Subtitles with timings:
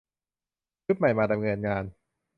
[0.85, 1.83] ชุดใหม่มาดำเนินงาน